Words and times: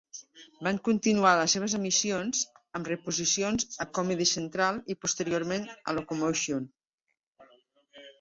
Van 0.67 0.77
continuar 0.85 1.33
les 1.39 1.51
seves 1.57 1.73
emissions, 1.79 2.39
amb 2.79 2.89
reposicions 2.91 3.67
a 3.85 3.87
Comedy 3.97 4.27
Central 4.31 4.81
i 4.95 4.95
posteriorment 5.05 5.69
a 5.71 5.95
Locomotion. 5.99 6.65